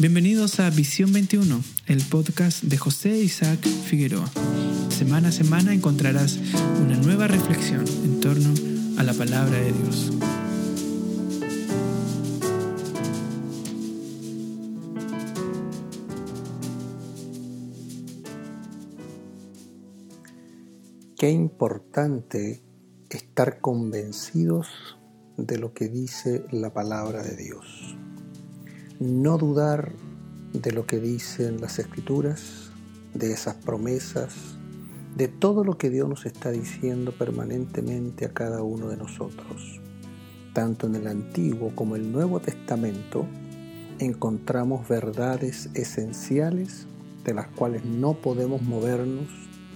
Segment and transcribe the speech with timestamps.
[0.00, 4.30] Bienvenidos a Visión 21, el podcast de José Isaac Figueroa.
[4.90, 6.38] Semana a semana encontrarás
[6.80, 8.54] una nueva reflexión en torno
[8.96, 10.12] a la palabra de Dios.
[21.18, 22.62] Qué importante
[23.10, 24.68] estar convencidos
[25.36, 27.98] de lo que dice la palabra de Dios
[29.00, 29.92] no dudar
[30.52, 32.70] de lo que dicen las escrituras,
[33.14, 34.34] de esas promesas,
[35.16, 39.80] de todo lo que Dios nos está diciendo permanentemente a cada uno de nosotros.
[40.52, 43.26] Tanto en el Antiguo como el Nuevo Testamento
[43.98, 46.86] encontramos verdades esenciales
[47.24, 49.28] de las cuales no podemos movernos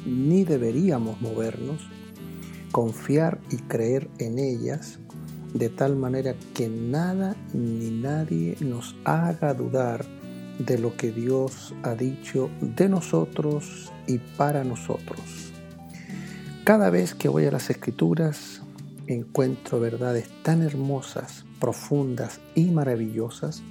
[0.06, 1.80] ni deberíamos movernos,
[2.72, 4.98] confiar y creer en ellas
[5.54, 10.04] de tal manera que nada ni nadie nos haga dudar
[10.58, 15.20] de lo que Dios ha dicho de nosotros y para nosotros.
[16.64, 18.62] Cada vez que voy a las escrituras
[19.06, 23.62] encuentro verdades tan hermosas, profundas y maravillosas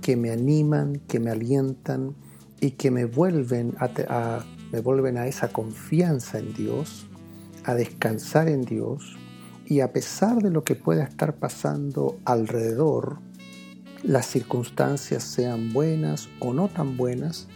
[0.00, 2.14] que me animan, que me alientan
[2.60, 7.06] y que me vuelven a, me vuelven a esa confianza en Dios,
[7.64, 9.16] a descansar en Dios,
[9.72, 13.20] y a pesar de lo que pueda estar pasando alrededor,
[14.02, 17.48] las circunstancias sean buenas o no tan buenas,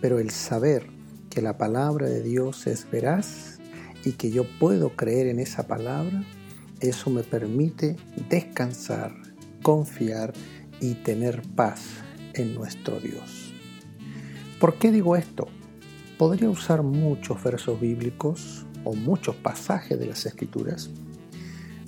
[0.00, 0.88] pero el saber
[1.30, 3.60] que la palabra de Dios es veraz
[4.04, 6.24] y que yo puedo creer en esa palabra,
[6.80, 7.94] eso me permite
[8.28, 9.14] descansar,
[9.62, 10.32] confiar
[10.80, 11.82] y tener paz
[12.34, 13.54] en nuestro Dios.
[14.58, 15.46] ¿Por qué digo esto?
[16.18, 20.90] Podría usar muchos versos bíblicos o muchos pasajes de las escrituras,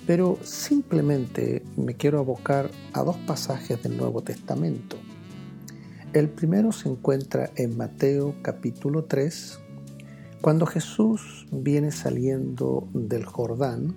[0.07, 4.97] pero simplemente me quiero abocar a dos pasajes del Nuevo Testamento.
[6.13, 9.59] El primero se encuentra en Mateo capítulo 3,
[10.41, 13.95] cuando Jesús viene saliendo del Jordán,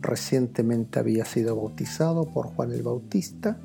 [0.00, 3.58] recientemente había sido bautizado por Juan el Bautista,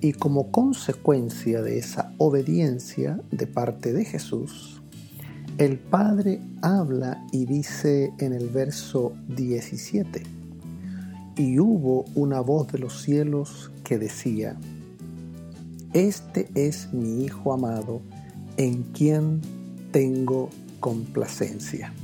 [0.00, 4.80] y como consecuencia de esa obediencia de parte de Jesús,
[5.58, 10.37] el Padre habla y dice en el verso 17,
[11.38, 14.56] y hubo una voz de los cielos que decía,
[15.92, 18.02] Este es mi Hijo amado,
[18.56, 19.40] en quien
[19.92, 20.50] tengo
[20.80, 21.94] complacencia.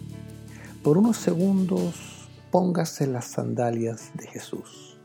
[0.85, 5.01] Por unos segundos póngase las sandalias de Jesús.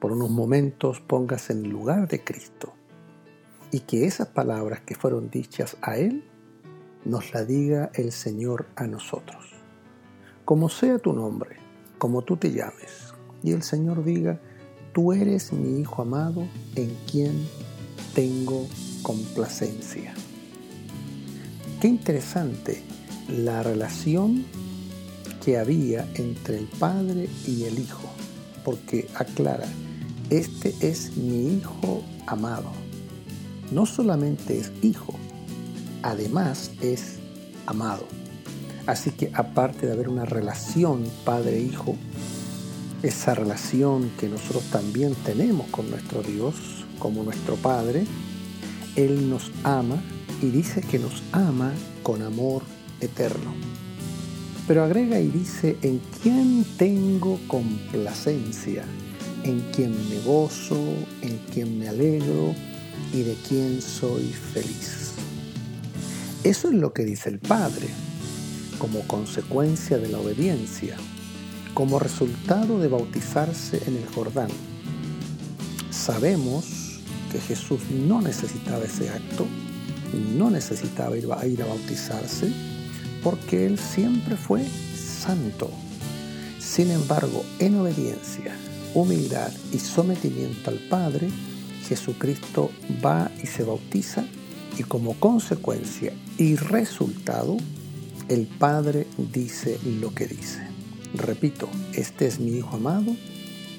[0.00, 2.74] Por unos momentos póngase en el lugar de Cristo.
[3.72, 6.24] Y que esas palabras que fueron dichas a Él
[7.06, 9.46] nos la diga el Señor a nosotros.
[10.44, 11.56] Como sea tu nombre,
[11.98, 14.40] como tú te llames, y el Señor diga,
[14.92, 16.46] tú eres mi Hijo amado
[16.76, 17.46] en quien
[18.14, 18.66] tengo
[19.02, 20.14] complacencia.
[21.80, 22.82] Qué interesante
[23.28, 24.44] la relación
[25.44, 28.08] que había entre el Padre y el Hijo,
[28.64, 29.68] porque aclara,
[30.28, 32.70] este es mi Hijo amado.
[33.70, 35.14] No solamente es hijo,
[36.02, 37.18] además es
[37.66, 38.06] amado.
[38.86, 41.96] Así que aparte de haber una relación padre-hijo,
[43.02, 46.54] esa relación que nosotros también tenemos con nuestro Dios
[46.98, 48.04] como nuestro Padre,
[48.94, 50.02] Él nos ama
[50.42, 51.72] y dice que nos ama
[52.02, 52.62] con amor
[53.00, 53.54] eterno.
[54.68, 58.84] Pero agrega y dice, en quien tengo complacencia,
[59.44, 60.78] en quien me gozo,
[61.22, 62.54] en quien me alegro
[63.12, 65.12] y de quien soy feliz.
[66.44, 67.88] Eso es lo que dice el Padre,
[68.78, 70.96] como consecuencia de la obediencia
[71.80, 74.50] como resultado de bautizarse en el Jordán.
[75.90, 77.00] Sabemos
[77.32, 79.46] que Jesús no necesitaba ese acto,
[80.36, 82.52] no necesitaba ir a, ir a bautizarse,
[83.24, 84.62] porque Él siempre fue
[84.94, 85.70] santo.
[86.58, 88.54] Sin embargo, en obediencia,
[88.92, 91.30] humildad y sometimiento al Padre,
[91.88, 92.70] Jesucristo
[93.02, 94.26] va y se bautiza
[94.76, 97.56] y como consecuencia y resultado,
[98.28, 100.69] el Padre dice lo que dice.
[101.14, 103.16] Repito, este es mi Hijo amado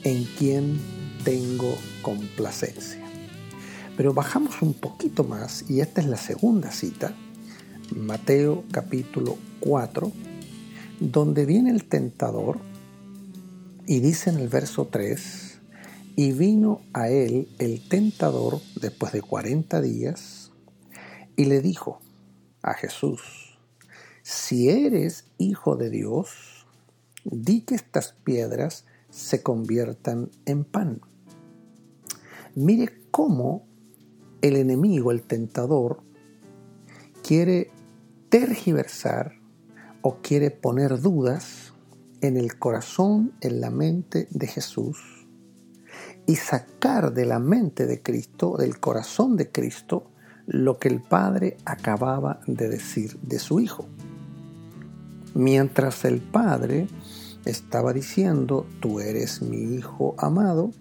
[0.04, 0.80] en quien
[1.24, 3.00] tengo complacencia.
[3.96, 7.14] Pero bajamos un poquito más y esta es la segunda cita,
[7.96, 10.12] Mateo capítulo 4,
[11.00, 12.60] donde viene el tentador
[13.88, 15.60] y dice en el verso 3,
[16.18, 20.52] y vino a él el tentador después de 40 días
[21.38, 22.02] y le dijo
[22.62, 23.58] a Jesús,
[24.22, 26.51] si eres hijo de Dios,
[27.24, 31.02] di que estas piedras se conviertan en pan.
[32.56, 33.66] Mire cómo
[34.42, 36.02] el enemigo, el tentador,
[37.24, 37.72] quiere
[38.30, 39.34] tergiversar
[40.02, 41.74] o quiere poner dudas
[42.22, 45.22] en el corazón, en la mente de Jesús
[46.26, 50.12] y sacar de la mente de Cristo, del corazón de Cristo,
[50.46, 53.86] lo que el Padre acababa de decir de su Hijo.
[55.34, 56.88] Mientras el Padre
[57.46, 60.72] estaba diciendo, tú eres mi Hijo amado,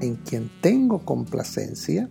[0.00, 2.08] en quien tengo complacencia,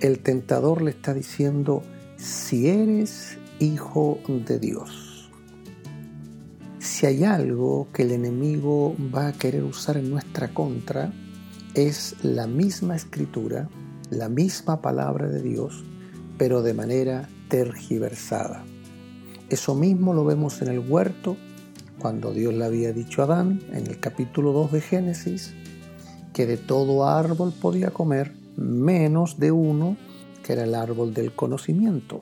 [0.00, 1.82] el tentador le está diciendo,
[2.16, 5.30] si eres hijo de Dios.
[6.78, 11.12] Si hay algo que el enemigo va a querer usar en nuestra contra,
[11.74, 13.68] es la misma escritura,
[14.08, 15.84] la misma palabra de Dios,
[16.38, 18.64] pero de manera tergiversada.
[19.50, 21.36] Eso mismo lo vemos en el huerto,
[21.98, 25.54] cuando Dios le había dicho a Adán, en el capítulo 2 de Génesis,
[26.32, 29.96] que de todo árbol podía comer, menos de uno,
[30.44, 32.20] que era el árbol del conocimiento,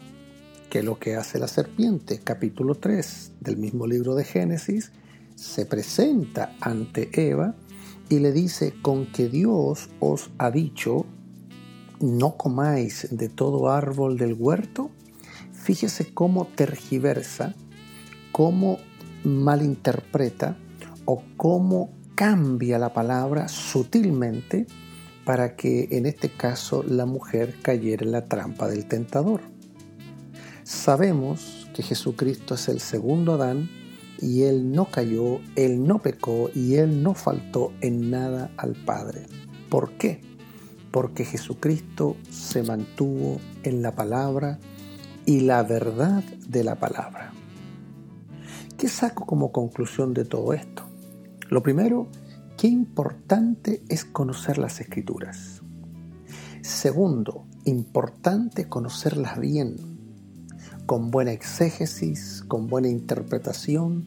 [0.70, 4.92] que lo que hace la serpiente, capítulo 3 del mismo libro de Génesis,
[5.34, 7.54] se presenta ante Eva
[8.08, 11.04] y le dice, con que Dios os ha dicho,
[12.00, 14.90] no comáis de todo árbol del huerto,
[15.68, 17.54] fíjese cómo tergiversa,
[18.32, 18.78] cómo
[19.22, 20.56] malinterpreta
[21.04, 24.66] o cómo cambia la palabra sutilmente
[25.26, 29.42] para que en este caso la mujer cayera en la trampa del tentador.
[30.62, 33.68] Sabemos que Jesucristo es el segundo Adán
[34.22, 39.26] y Él no cayó, Él no pecó y Él no faltó en nada al Padre.
[39.68, 40.22] ¿Por qué?
[40.90, 44.58] Porque Jesucristo se mantuvo en la palabra
[45.28, 47.32] y la verdad de la palabra.
[48.78, 50.84] ¿Qué saco como conclusión de todo esto?
[51.50, 52.06] Lo primero,
[52.56, 55.60] qué importante es conocer las escrituras.
[56.62, 59.76] Segundo, importante conocerlas bien
[60.86, 64.06] con buena exégesis, con buena interpretación,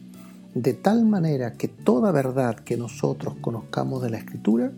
[0.56, 4.72] de tal manera que toda verdad que nosotros conozcamos de la Escritura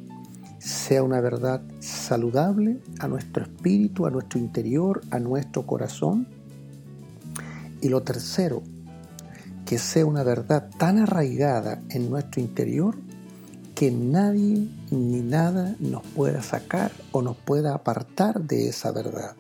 [0.64, 6.26] sea una verdad saludable a nuestro espíritu, a nuestro interior, a nuestro corazón.
[7.85, 8.63] Y lo tercero,
[9.67, 12.97] que sea una verdad tan arraigada en nuestro interior
[13.75, 19.37] que nadie ni nada nos pueda sacar o nos pueda apartar de esa verdad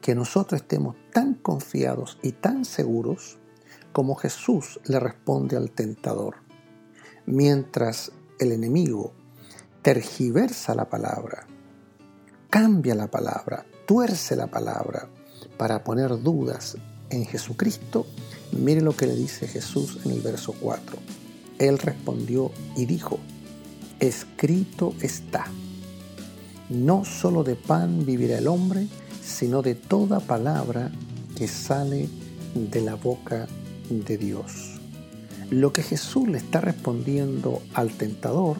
[0.00, 3.38] que nosotros estemos tan confiados y tan seguros
[3.92, 6.36] como Jesús le responde al tentador.
[7.26, 9.12] Mientras el enemigo
[9.82, 11.48] tergiversa la palabra,
[12.48, 15.08] cambia la palabra, tuerce la palabra
[15.58, 16.76] para poner dudas
[17.12, 18.06] en Jesucristo,
[18.52, 20.96] mire lo que le dice Jesús en el verso 4.
[21.58, 23.18] Él respondió y dijo,
[24.00, 25.46] escrito está,
[26.68, 28.88] no solo de pan vivirá el hombre,
[29.22, 30.90] sino de toda palabra
[31.36, 32.08] que sale
[32.54, 33.46] de la boca
[33.88, 34.80] de Dios.
[35.50, 38.56] Lo que Jesús le está respondiendo al tentador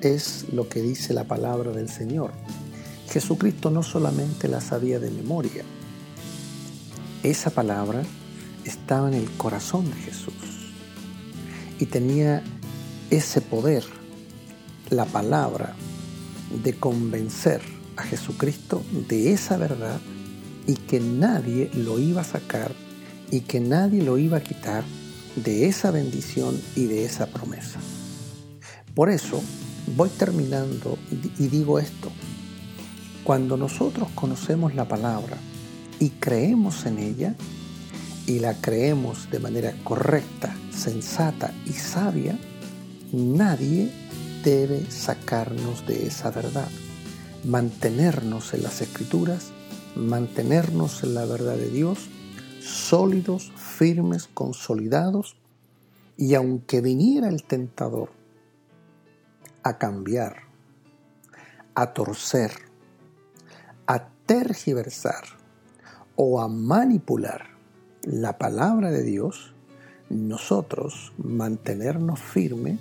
[0.00, 2.32] es lo que dice la palabra del Señor.
[3.10, 5.64] Jesucristo no solamente la sabía de memoria,
[7.22, 8.02] esa palabra
[8.64, 10.34] estaba en el corazón de Jesús
[11.78, 12.42] y tenía
[13.10, 13.84] ese poder,
[14.90, 15.74] la palabra,
[16.62, 17.60] de convencer
[17.96, 20.00] a Jesucristo de esa verdad
[20.66, 22.72] y que nadie lo iba a sacar
[23.30, 24.84] y que nadie lo iba a quitar
[25.36, 27.80] de esa bendición y de esa promesa.
[28.94, 29.40] Por eso
[29.96, 30.98] voy terminando
[31.38, 32.10] y digo esto.
[33.24, 35.36] Cuando nosotros conocemos la palabra
[36.00, 37.36] y creemos en ella,
[38.26, 42.38] y la creemos de manera correcta, sensata y sabia,
[43.12, 43.92] nadie
[44.42, 46.68] debe sacarnos de esa verdad.
[47.44, 49.52] Mantenernos en las escrituras,
[49.94, 52.08] mantenernos en la verdad de Dios,
[52.60, 55.36] sólidos, firmes, consolidados,
[56.16, 58.10] y aunque viniera el tentador
[59.62, 60.44] a cambiar,
[61.74, 62.52] a torcer,
[63.86, 65.39] a tergiversar
[66.16, 67.46] o a manipular
[68.02, 69.52] la palabra de Dios,
[70.08, 72.78] nosotros mantenernos firmes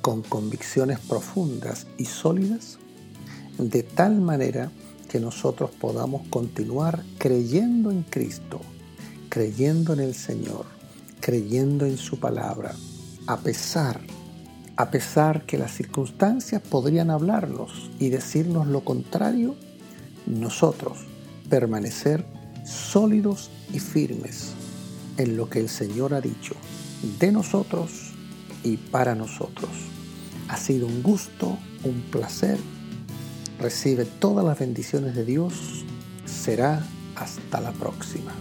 [0.00, 2.78] con convicciones profundas y sólidas
[3.58, 4.70] de tal manera
[5.08, 8.60] que nosotros podamos continuar creyendo en Cristo,
[9.28, 10.66] creyendo en el Señor,
[11.20, 12.74] creyendo en su palabra,
[13.26, 14.00] a pesar,
[14.76, 19.54] a pesar que las circunstancias podrían hablarnos y decirnos lo contrario,
[20.26, 20.98] nosotros
[21.48, 22.24] permanecer
[22.66, 24.52] sólidos y firmes
[25.16, 26.54] en lo que el Señor ha dicho
[27.18, 28.12] de nosotros
[28.62, 29.70] y para nosotros.
[30.48, 32.58] Ha sido un gusto, un placer
[33.58, 35.84] Recibe todas las bendiciones de Dios.
[36.26, 38.32] Será hasta la próxima.